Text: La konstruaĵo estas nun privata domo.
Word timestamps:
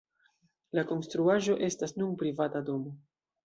La 0.79 0.83
konstruaĵo 0.93 1.59
estas 1.69 1.95
nun 2.01 2.19
privata 2.25 2.67
domo. 2.73 2.99